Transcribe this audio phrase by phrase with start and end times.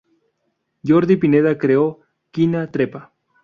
[0.91, 1.93] Jordi Pineda creó
[2.39, 3.07] "Quina Trepa!